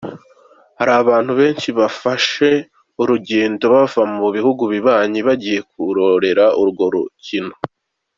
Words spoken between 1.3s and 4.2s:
benshi bafashe urugendo bava